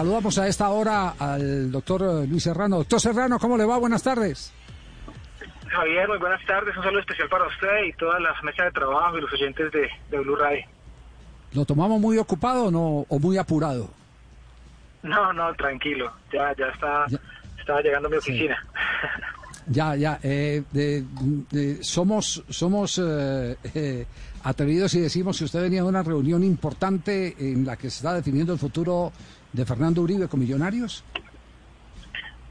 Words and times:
Saludamos 0.00 0.36
a 0.36 0.46
esta 0.46 0.68
hora 0.68 1.14
al 1.18 1.72
doctor 1.72 2.28
Luis 2.28 2.42
Serrano. 2.42 2.76
Doctor 2.76 3.00
Serrano, 3.00 3.38
¿cómo 3.38 3.56
le 3.56 3.64
va? 3.64 3.78
Buenas 3.78 4.02
tardes. 4.02 4.52
Javier, 5.68 6.06
muy 6.06 6.18
buenas 6.18 6.44
tardes. 6.44 6.76
Un 6.76 6.82
saludo 6.82 7.00
especial 7.00 7.30
para 7.30 7.46
usted 7.46 7.84
y 7.88 7.94
todas 7.94 8.20
las 8.20 8.42
mesas 8.44 8.66
de 8.66 8.72
trabajo 8.72 9.16
y 9.16 9.22
los 9.22 9.32
oyentes 9.32 9.72
de, 9.72 9.88
de 10.10 10.18
Blue 10.20 10.36
Radio. 10.36 10.66
¿Lo 11.54 11.64
tomamos 11.64 11.98
muy 11.98 12.18
ocupado 12.18 12.66
o, 12.66 12.70
no, 12.70 13.06
o 13.08 13.18
muy 13.18 13.38
apurado? 13.38 13.88
No, 15.02 15.32
no, 15.32 15.54
tranquilo. 15.54 16.12
Ya, 16.30 16.54
ya 16.58 16.66
está. 16.66 17.06
Ya. 17.08 17.18
Estaba 17.58 17.80
llegando 17.80 18.08
a 18.08 18.10
mi 18.10 18.16
oficina. 18.18 18.62
Ya, 19.68 19.96
ya. 19.96 20.20
eh, 20.22 20.62
de- 20.70 21.04
de- 21.50 21.82
somos 21.82 22.44
somos 22.48 23.02
eh, 23.04 23.56
eh, 23.74 24.06
atrevidos 24.44 24.94
y 24.94 25.00
decimos 25.00 25.36
que 25.38 25.44
usted 25.44 25.60
venía 25.60 25.82
de 25.82 25.88
una 25.88 26.04
reunión 26.04 26.44
importante 26.44 27.34
en 27.40 27.66
la 27.66 27.74
que 27.76 27.90
se 27.90 27.96
está 27.96 28.14
definiendo 28.14 28.52
el 28.52 28.60
futuro 28.60 29.10
de 29.56 29.64
Fernando 29.64 30.02
Uribe 30.02 30.28
con 30.28 30.38
Millonarios. 30.40 31.02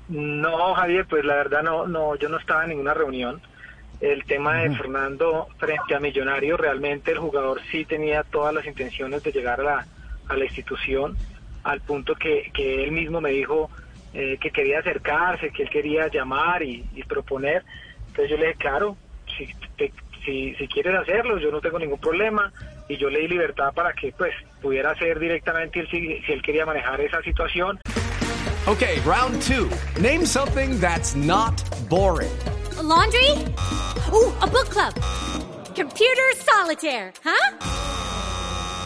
No, 0.09 0.73
Javier, 0.73 1.05
pues 1.07 1.23
la 1.23 1.35
verdad 1.35 1.63
no, 1.63 1.87
no, 1.87 2.15
yo 2.15 2.29
no 2.29 2.37
estaba 2.37 2.63
en 2.63 2.69
ninguna 2.69 2.93
reunión. 2.93 3.41
El 4.01 4.25
tema 4.25 4.57
de 4.57 4.75
Fernando 4.75 5.47
frente 5.57 5.95
a 5.95 5.99
Millonario, 5.99 6.57
realmente 6.57 7.11
el 7.11 7.19
jugador 7.19 7.61
sí 7.71 7.85
tenía 7.85 8.23
todas 8.23 8.53
las 8.53 8.65
intenciones 8.65 9.23
de 9.23 9.31
llegar 9.31 9.61
a 9.61 9.63
la, 9.63 9.85
a 10.27 10.35
la 10.35 10.45
institución, 10.45 11.15
al 11.63 11.79
punto 11.81 12.13
que, 12.15 12.51
que 12.53 12.83
él 12.83 12.91
mismo 12.91 13.21
me 13.21 13.31
dijo 13.31 13.69
eh, 14.13 14.37
que 14.39 14.51
quería 14.51 14.79
acercarse, 14.79 15.51
que 15.51 15.63
él 15.63 15.69
quería 15.69 16.07
llamar 16.09 16.61
y, 16.61 16.85
y 16.93 17.03
proponer. 17.03 17.63
Entonces 18.07 18.29
yo 18.31 18.37
le 18.37 18.47
dije, 18.47 18.57
claro, 18.59 18.97
si, 19.37 19.47
te- 19.77 19.93
si, 20.25 20.55
si 20.55 20.67
quieres 20.67 20.95
hacerlo, 20.95 21.37
yo 21.39 21.49
no 21.51 21.61
tengo 21.61 21.79
ningún 21.79 21.99
problema. 21.99 22.51
Y 22.87 22.97
yo 22.97 23.09
le 23.09 23.21
di 23.21 23.27
libertad 23.27 23.73
para 23.73 23.93
que 23.93 24.11
pues 24.11 24.33
pudiera 24.61 24.91
hacer 24.91 25.19
directamente 25.19 25.79
él 25.79 25.87
si, 25.89 26.21
si 26.25 26.31
él 26.31 26.41
quería 26.41 26.65
manejar 26.65 27.01
esa 27.01 27.21
situación. 27.21 27.79
Okay, 28.67 28.99
round 29.01 29.41
two. 29.43 29.69
Name 30.01 30.25
something 30.25 30.79
that's 30.79 31.15
not 31.15 31.53
boring. 31.87 32.31
A 32.77 32.83
laundry? 32.83 33.29
Ooh, 34.11 34.33
a 34.41 34.47
book 34.47 34.69
club. 34.69 34.93
Computer 35.75 36.31
solitaire, 36.37 37.13
huh? 37.23 37.57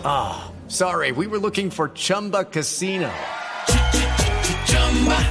Ah, 0.03 0.51
sorry, 0.67 1.11
we 1.11 1.27
were 1.27 1.37
looking 1.39 1.69
for 1.69 1.89
Chumba 1.89 2.43
Casino. 2.43 3.09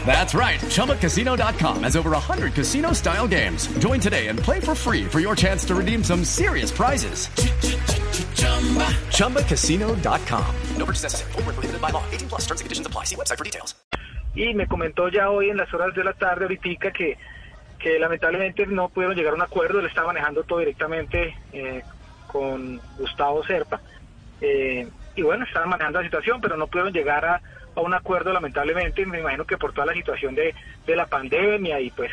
That's 0.07 0.35
right. 0.35 0.61
ChumbaCasino.com 0.61 1.83
has 1.83 1.97
over 1.97 2.11
100 2.11 2.55
casino 2.55 2.93
style 2.93 3.29
games. 3.29 3.67
Join 3.79 4.01
today 4.01 4.29
and 4.29 4.39
play 4.39 4.61
for 4.61 4.75
free 4.75 5.05
for 5.05 5.21
your 5.21 5.37
chance 5.37 5.65
to 5.67 5.75
redeem 5.75 6.03
some 6.03 6.25
serious 6.25 6.71
prizes. 6.71 7.29
ChumbaCasino.com. 9.11 10.55
No 10.79 10.87
purchase 10.87 11.03
necessary. 11.05 11.33
Prohibited 11.33 11.81
by 11.81 11.91
law. 11.91 12.03
18 12.11 12.29
plus 12.29 12.47
terms 12.47 12.61
and 12.63 12.67
conditions 12.67 12.87
apply. 12.87 13.05
See 13.05 13.17
website 13.17 13.37
for 13.37 13.45
details. 13.45 13.75
y 14.39 14.55
me 14.55 14.67
comentó 14.67 15.09
ya 15.09 15.31
hoy 15.31 15.51
en 15.51 15.57
las 15.57 15.73
horas 15.75 15.95
de 15.95 16.05
la 16.05 16.13
tarde 16.13 16.45
ahorita 16.45 16.93
que, 16.93 17.19
que 17.79 17.99
lamentablemente 17.99 18.67
no 18.67 18.89
pudieron 18.89 19.17
llegar 19.17 19.33
a 19.33 19.37
un 19.37 19.43
acuerdo, 19.43 19.81
él 19.81 19.87
estaba 19.87 20.09
manejando 20.09 20.45
todo 20.45 20.61
directamente 20.61 21.37
eh, 21.53 21.83
con 22.29 22.81
Gustavo 22.99 23.45
Serpa 23.45 23.81
eh, 24.41 24.89
y 25.17 25.23
bueno, 25.23 25.45
estaban 25.45 25.71
manejando 25.71 25.99
la 25.99 26.05
situación, 26.05 26.41
pero 26.41 26.57
no 26.57 26.69
pudieron 26.69 26.93
llegar 26.93 27.25
a, 27.25 27.41
a 27.75 27.81
un 27.81 27.95
acuerdo 27.95 28.33
lamentablemente, 28.33 29.05
me 29.07 29.19
imagino 29.19 29.45
que 29.45 29.59
por 29.59 29.73
toda 29.73 29.87
la 29.87 29.95
situación 29.95 30.37
de, 30.37 30.55
de 30.87 30.97
la 30.97 31.07
pandemia 31.07 31.81
y 31.81 31.91
pues 31.91 32.13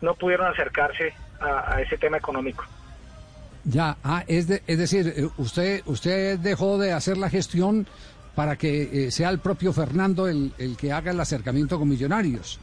no 0.00 0.14
pudieron 0.14 0.46
acercarse 0.46 1.12
a, 1.40 1.74
a 1.74 1.82
ese 1.82 1.98
tema 1.98 2.18
económico. 2.18 2.64
Ya, 3.64 3.96
ah, 4.04 4.24
es, 4.26 4.48
de- 4.48 4.62
es 4.66 4.78
decir, 4.78 5.12
eh, 5.16 5.28
usted 5.36 5.82
usted 5.86 6.38
dejó 6.38 6.78
de 6.78 6.92
hacer 6.92 7.16
la 7.18 7.28
gestión 7.30 7.86
para 8.34 8.56
que 8.56 9.06
eh, 9.06 9.10
sea 9.10 9.30
el 9.30 9.40
propio 9.40 9.72
Fernando 9.72 10.28
el, 10.28 10.52
el 10.58 10.76
que 10.76 10.92
haga 10.92 11.10
el 11.10 11.20
acercamiento 11.20 11.78
con 11.78 11.88
Millonarios. 11.88 12.58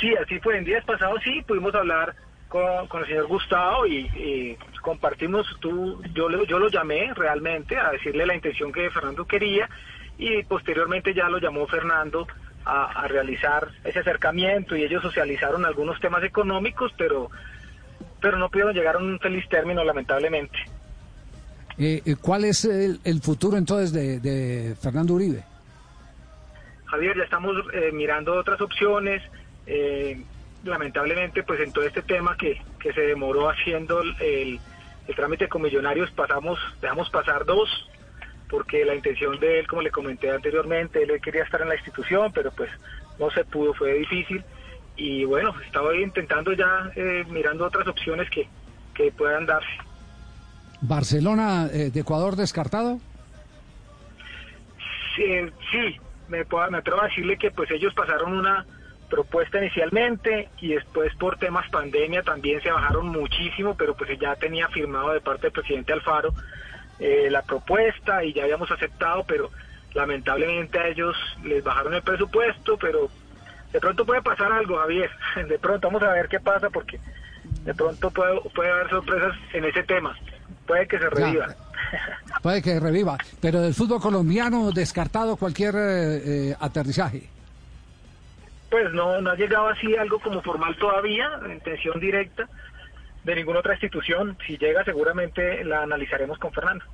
Sí, 0.00 0.14
así 0.16 0.38
fue. 0.40 0.58
En 0.58 0.64
días 0.64 0.84
pasados 0.84 1.20
sí 1.22 1.42
pudimos 1.46 1.74
hablar 1.74 2.14
con, 2.48 2.86
con 2.88 3.02
el 3.02 3.08
señor 3.08 3.26
Gustavo 3.26 3.86
y, 3.86 3.98
y 4.16 4.56
compartimos, 4.80 5.46
tú, 5.60 6.00
yo, 6.14 6.28
yo 6.44 6.58
lo 6.58 6.68
llamé 6.68 7.12
realmente 7.14 7.76
a 7.76 7.90
decirle 7.90 8.26
la 8.26 8.34
intención 8.34 8.72
que 8.72 8.90
Fernando 8.90 9.24
quería 9.26 9.68
y 10.18 10.42
posteriormente 10.44 11.14
ya 11.14 11.28
lo 11.28 11.38
llamó 11.38 11.66
Fernando 11.66 12.26
a, 12.64 12.84
a 13.02 13.08
realizar 13.08 13.68
ese 13.84 14.00
acercamiento 14.00 14.76
y 14.76 14.84
ellos 14.84 15.02
socializaron 15.02 15.64
algunos 15.64 15.98
temas 16.00 16.22
económicos, 16.24 16.92
pero, 16.96 17.30
pero 18.22 18.38
no 18.38 18.48
pudieron 18.48 18.72
llegar 18.74 18.94
a 18.94 18.98
un 18.98 19.18
feliz 19.18 19.46
término 19.50 19.84
lamentablemente. 19.84 20.56
Eh, 21.78 22.00
eh, 22.06 22.16
¿Cuál 22.20 22.44
es 22.44 22.64
el, 22.64 23.00
el 23.04 23.20
futuro 23.20 23.56
entonces 23.58 23.92
de, 23.92 24.20
de 24.20 24.74
Fernando 24.76 25.14
Uribe? 25.14 25.42
Javier, 26.86 27.16
ya 27.16 27.24
estamos 27.24 27.54
eh, 27.74 27.90
mirando 27.92 28.34
otras 28.34 28.60
opciones. 28.60 29.22
eh, 29.66 30.22
lamentablemente, 30.64 31.42
pues 31.42 31.58
en 31.60 31.72
todo 31.72 31.84
este 31.84 32.02
tema 32.02 32.36
que, 32.36 32.62
que 32.78 32.92
se 32.92 33.00
demoró 33.00 33.50
haciendo 33.50 34.00
el, 34.00 34.14
el- 34.20 34.60
el 35.08 35.14
trámite 35.16 35.48
con 35.48 35.60
Millonarios, 35.62 36.08
pasamos, 36.12 36.56
dejamos 36.80 37.10
pasar 37.10 37.44
dos, 37.44 37.68
porque 38.48 38.84
la 38.84 38.94
intención 38.94 39.40
de 39.40 39.58
él, 39.58 39.66
como 39.66 39.82
le 39.82 39.90
comenté 39.90 40.30
anteriormente, 40.30 41.02
él 41.02 41.20
quería 41.20 41.42
estar 41.42 41.60
en 41.62 41.68
la 41.70 41.74
institución, 41.74 42.30
pero 42.32 42.52
pues 42.52 42.70
no 43.18 43.28
se 43.32 43.44
pudo, 43.44 43.74
fue 43.74 43.94
difícil. 43.94 44.44
Y 44.96 45.24
bueno, 45.24 45.54
estaba 45.64 45.94
intentando 45.96 46.52
ya, 46.52 46.90
eh, 46.96 47.24
mirando 47.28 47.66
otras 47.66 47.86
opciones 47.88 48.28
que, 48.30 48.48
que 48.94 49.10
puedan 49.12 49.46
darse. 49.46 49.68
¿Barcelona 50.80 51.68
eh, 51.72 51.90
de 51.90 52.00
Ecuador 52.00 52.36
descartado? 52.36 53.00
Sí, 55.16 55.22
eh, 55.24 55.52
sí, 55.70 55.96
me, 56.28 56.44
puedo- 56.44 56.70
me 56.70 56.78
atrevo 56.78 57.02
a 57.02 57.06
decirle 57.06 57.36
que 57.36 57.50
pues 57.50 57.70
ellos 57.70 57.94
pasaron 57.94 58.32
una 58.34 58.64
propuesta 59.08 59.58
inicialmente 59.58 60.48
y 60.60 60.68
después 60.68 61.14
por 61.16 61.36
temas 61.38 61.68
pandemia 61.70 62.22
también 62.22 62.62
se 62.62 62.70
bajaron 62.70 63.08
muchísimo, 63.08 63.74
pero 63.76 63.94
pues 63.94 64.18
ya 64.18 64.34
tenía 64.36 64.68
firmado 64.68 65.12
de 65.12 65.20
parte 65.20 65.42
del 65.42 65.52
presidente 65.52 65.92
Alfaro 65.92 66.32
eh, 66.98 67.28
la 67.30 67.42
propuesta 67.42 68.24
y 68.24 68.32
ya 68.32 68.44
habíamos 68.44 68.70
aceptado, 68.70 69.24
pero 69.24 69.50
lamentablemente 69.92 70.78
a 70.78 70.88
ellos 70.88 71.14
les 71.44 71.62
bajaron 71.62 71.92
el 71.94 72.02
presupuesto, 72.02 72.78
pero 72.78 73.10
de 73.72 73.80
pronto 73.80 74.04
puede 74.04 74.22
pasar 74.22 74.52
algo, 74.52 74.78
Javier, 74.78 75.10
de 75.48 75.58
pronto 75.58 75.88
vamos 75.88 76.02
a 76.02 76.12
ver 76.12 76.28
qué 76.28 76.40
pasa 76.40 76.70
porque 76.70 77.00
de 77.64 77.74
pronto 77.74 78.10
puede, 78.10 78.40
puede 78.54 78.70
haber 78.70 78.90
sorpresas 78.90 79.34
en 79.52 79.64
ese 79.64 79.82
tema, 79.82 80.16
puede 80.66 80.86
que 80.86 80.98
se 80.98 81.10
reviva. 81.10 81.54
Puede 82.42 82.62
que 82.62 82.80
reviva. 82.80 83.18
Pero 83.40 83.60
del 83.60 83.74
fútbol 83.74 84.00
colombiano 84.00 84.72
descartado 84.72 85.36
cualquier 85.36 85.74
eh, 85.76 86.22
eh, 86.24 86.56
aterrizaje. 86.58 87.28
Pues 88.70 88.90
no, 88.94 89.20
no 89.20 89.30
ha 89.30 89.34
llegado 89.36 89.68
así 89.68 89.94
algo 89.96 90.18
como 90.18 90.40
formal 90.40 90.74
todavía, 90.76 91.28
intención 91.52 92.00
directa 92.00 92.48
de 93.24 93.34
ninguna 93.34 93.60
otra 93.60 93.74
institución. 93.74 94.36
Si 94.46 94.56
llega, 94.56 94.84
seguramente 94.84 95.64
la 95.64 95.82
analizaremos 95.82 96.38
con 96.38 96.52
Fernando. 96.52 96.84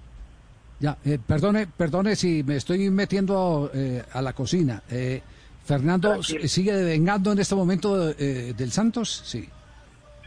Ya, 0.81 0.97
eh, 1.05 1.19
perdone, 1.25 1.67
perdone 1.67 2.15
si 2.15 2.43
me 2.45 2.57
estoy 2.57 2.89
metiendo 2.91 3.71
eh, 3.75 4.03
a 4.13 4.23
la 4.23 4.33
cocina. 4.33 4.83
Eh, 4.91 5.23
Fernando 5.69 6.23
sigue 6.23 6.73
devengando 6.73 7.33
en 7.33 7.39
este 7.41 7.55
momento 7.55 8.09
eh, 8.19 8.55
del 8.57 8.73
Santos, 8.73 9.23
sí. 9.25 9.47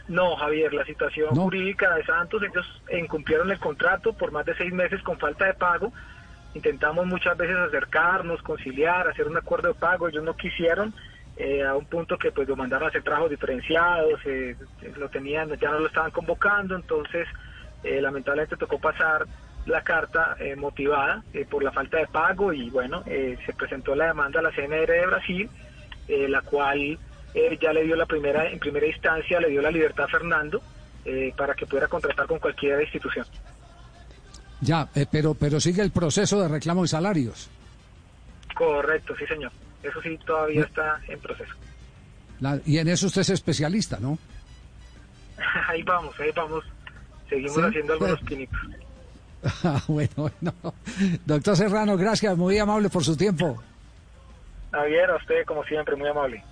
No, 0.06 0.36
Javier, 0.36 0.72
la 0.72 0.84
situación 0.84 1.30
No. 1.34 1.42
jurídica 1.42 1.92
de 1.96 2.04
Santos, 2.04 2.40
ellos 2.42 2.64
incumplieron 2.96 3.50
el 3.50 3.58
contrato 3.58 4.12
por 4.12 4.30
más 4.30 4.46
de 4.46 4.54
seis 4.56 4.72
meses 4.72 5.02
con 5.02 5.18
falta 5.18 5.46
de 5.46 5.54
pago. 5.54 5.92
Intentamos 6.54 7.06
muchas 7.06 7.36
veces 7.36 7.56
acercarnos, 7.56 8.40
conciliar, 8.42 9.08
hacer 9.08 9.26
un 9.26 9.36
acuerdo 9.36 9.68
de 9.68 9.74
pago, 9.74 10.08
ellos 10.08 10.22
no 10.22 10.36
quisieron, 10.36 10.94
eh, 11.36 11.64
a 11.64 11.74
un 11.74 11.86
punto 11.86 12.16
que 12.18 12.30
pues 12.30 12.46
lo 12.48 12.54
mandaron 12.54 12.86
a 12.86 12.88
hacer 12.90 13.02
trabajos 13.02 13.30
diferenciados, 13.30 14.20
eh, 14.26 14.54
lo 14.96 15.08
tenían, 15.08 15.48
ya 15.58 15.70
no 15.70 15.80
lo 15.80 15.86
estaban 15.88 16.10
convocando, 16.12 16.76
entonces 16.76 17.26
eh, 17.82 18.00
lamentablemente 18.00 18.56
tocó 18.56 18.78
pasar 18.78 19.26
la 19.66 19.82
carta 19.82 20.36
eh, 20.40 20.56
motivada 20.56 21.22
eh, 21.32 21.44
por 21.48 21.62
la 21.62 21.70
falta 21.72 21.98
de 21.98 22.06
pago 22.08 22.52
y 22.52 22.68
bueno, 22.70 23.02
eh, 23.06 23.38
se 23.46 23.52
presentó 23.52 23.94
la 23.94 24.06
demanda 24.06 24.40
a 24.40 24.42
la 24.42 24.50
CNR 24.50 24.86
de 24.90 25.06
Brasil, 25.06 25.50
eh, 26.08 26.28
la 26.28 26.40
cual 26.42 26.98
ya 27.60 27.72
le 27.72 27.84
dio 27.84 27.96
la 27.96 28.04
primera, 28.04 28.50
en 28.50 28.58
primera 28.58 28.86
instancia, 28.86 29.40
le 29.40 29.48
dio 29.48 29.62
la 29.62 29.70
libertad 29.70 30.04
a 30.04 30.08
Fernando 30.08 30.60
eh, 31.04 31.32
para 31.36 31.54
que 31.54 31.64
pudiera 31.64 31.88
contratar 31.88 32.26
con 32.26 32.38
cualquier 32.38 32.80
institución. 32.82 33.24
Ya, 34.60 34.86
pero, 35.10 35.34
pero 35.34 35.58
sigue 35.58 35.80
el 35.82 35.90
proceso 35.90 36.40
de 36.42 36.48
reclamo 36.48 36.82
de 36.82 36.88
salarios. 36.88 37.48
Correcto, 38.54 39.14
sí 39.16 39.26
señor. 39.26 39.50
Eso 39.82 40.00
sí 40.02 40.18
todavía 40.26 40.62
está 40.62 41.00
en 41.08 41.18
proceso. 41.20 41.54
La- 42.40 42.60
y 42.66 42.78
en 42.78 42.88
eso 42.88 43.06
usted 43.06 43.22
es 43.22 43.30
especialista, 43.30 43.98
¿no? 43.98 44.18
ahí 45.68 45.82
vamos, 45.82 46.14
ahí 46.20 46.30
vamos. 46.36 46.64
Seguimos 47.28 47.54
¿Sí? 47.56 47.62
haciendo 47.62 47.92
algunos 47.94 48.20
pinitos. 48.20 48.60
Ah, 49.64 49.82
bueno, 49.88 50.10
bueno. 50.16 50.54
Doctor 51.24 51.56
Serrano, 51.56 51.96
gracias, 51.96 52.36
muy 52.36 52.58
amable 52.58 52.88
por 52.88 53.04
su 53.04 53.16
tiempo. 53.16 53.60
Javier, 54.70 55.10
a 55.10 55.16
usted 55.16 55.44
como 55.46 55.64
siempre, 55.64 55.96
muy 55.96 56.08
amable. 56.08 56.44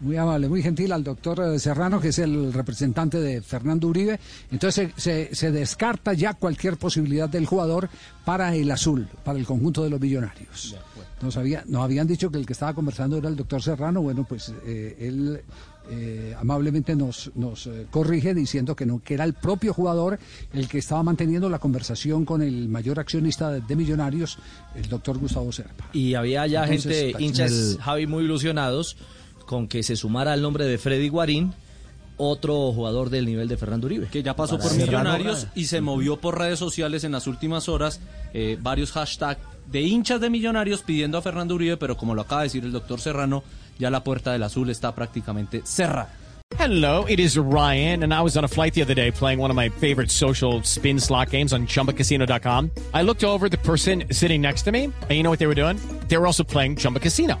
Muy 0.00 0.16
amable, 0.16 0.48
muy 0.48 0.62
gentil 0.62 0.92
al 0.92 1.04
doctor 1.04 1.40
eh, 1.40 1.58
Serrano, 1.58 2.00
que 2.00 2.08
es 2.08 2.18
el 2.18 2.52
representante 2.54 3.20
de 3.20 3.42
Fernando 3.42 3.86
Uribe. 3.88 4.18
Entonces 4.50 4.90
se, 4.96 5.28
se- 5.28 5.34
se 5.34 5.50
descarta 5.52 6.14
ya 6.14 6.32
cualquier 6.34 6.78
posibilidad 6.78 7.28
del 7.28 7.44
jugador 7.44 7.90
para 8.24 8.54
el 8.54 8.70
azul, 8.70 9.06
para 9.24 9.38
el 9.38 9.44
conjunto 9.44 9.84
de 9.84 9.90
los 9.90 10.00
millonarios. 10.00 10.74
Nos, 11.20 11.36
había, 11.36 11.64
nos 11.66 11.82
habían 11.84 12.06
dicho 12.06 12.30
que 12.30 12.38
el 12.38 12.46
que 12.46 12.54
estaba 12.54 12.72
conversando 12.72 13.18
era 13.18 13.28
el 13.28 13.36
doctor 13.36 13.62
Serrano. 13.62 14.00
Bueno, 14.00 14.24
pues 14.26 14.54
eh, 14.64 14.96
él 15.00 15.42
eh, 15.90 16.34
amablemente 16.38 16.96
nos, 16.96 17.30
nos 17.34 17.66
eh, 17.66 17.86
corrige 17.90 18.32
diciendo 18.32 18.74
que 18.74 18.86
no, 18.86 19.02
que 19.04 19.12
era 19.14 19.24
el 19.24 19.34
propio 19.34 19.74
jugador 19.74 20.18
el 20.54 20.66
que 20.66 20.78
estaba 20.78 21.02
manteniendo 21.02 21.50
la 21.50 21.58
conversación 21.58 22.24
con 22.24 22.40
el 22.40 22.70
mayor 22.70 22.98
accionista 23.00 23.50
de, 23.50 23.60
de 23.60 23.76
Millonarios, 23.76 24.38
el 24.74 24.88
doctor 24.88 25.18
Gustavo 25.18 25.52
Serpa. 25.52 25.90
Y 25.92 26.14
había 26.14 26.46
ya 26.46 26.64
Entonces, 26.64 26.92
gente, 26.94 27.12
pues, 27.12 27.22
hinchas, 27.22 27.52
el- 27.52 27.78
Javi, 27.82 28.06
muy 28.06 28.24
ilusionados 28.24 28.96
con 29.50 29.66
que 29.66 29.82
se 29.82 29.96
sumara 29.96 30.32
al 30.32 30.42
nombre 30.42 30.64
de 30.64 30.78
Freddy 30.78 31.08
Guarín, 31.08 31.52
otro 32.18 32.72
jugador 32.72 33.10
del 33.10 33.26
nivel 33.26 33.48
de 33.48 33.56
Fernando 33.56 33.88
Uribe. 33.88 34.06
que 34.06 34.22
ya 34.22 34.36
pasó 34.36 34.60
por 34.60 34.72
Millonarios 34.76 35.48
y 35.56 35.64
se 35.64 35.80
movió 35.80 36.20
por 36.20 36.38
redes 36.38 36.60
sociales 36.60 37.02
en 37.02 37.10
las 37.10 37.26
últimas 37.26 37.68
horas 37.68 38.00
eh, 38.32 38.56
varios 38.60 38.92
hashtags 38.92 39.40
de 39.66 39.80
hinchas 39.80 40.20
de 40.20 40.30
Millonarios 40.30 40.82
pidiendo 40.82 41.18
a 41.18 41.22
Fernando 41.22 41.56
Uribe, 41.56 41.76
pero 41.78 41.96
como 41.96 42.14
lo 42.14 42.22
acaba 42.22 42.42
de 42.42 42.46
decir 42.46 42.62
el 42.62 42.70
doctor 42.70 43.00
Serrano, 43.00 43.42
ya 43.76 43.90
la 43.90 44.04
puerta 44.04 44.30
del 44.32 44.44
azul 44.44 44.70
está 44.70 44.94
prácticamente 44.94 45.62
cerrada. 45.64 46.14
Hello, 46.56 47.04
it 47.08 47.18
is 47.18 47.36
Ryan, 47.36 48.04
and 48.04 48.14
I 48.14 48.22
was 48.22 48.36
on 48.36 48.44
a 48.44 48.48
flight 48.48 48.74
the 48.74 48.82
other 48.82 48.94
day 48.94 49.10
playing 49.10 49.40
one 49.40 49.50
of 49.50 49.56
my 49.56 49.68
favorite 49.68 50.12
social 50.12 50.62
spin 50.62 51.00
slot 51.00 51.30
games 51.30 51.52
on 51.52 51.66
chumbacasino.com. 51.66 52.70
I 52.94 53.02
looked 53.02 53.24
over 53.24 53.48
the 53.48 53.58
person 53.58 54.04
sitting 54.12 54.40
next 54.40 54.62
to 54.66 54.70
me, 54.70 54.84
and 54.84 55.10
you 55.10 55.24
know 55.24 55.30
what 55.30 55.40
they 55.40 55.48
were 55.48 55.56
doing? 55.56 55.78
They 56.06 56.18
were 56.18 56.26
also 56.26 56.44
playing 56.44 56.76
Chumba 56.76 57.00
Casino. 57.00 57.40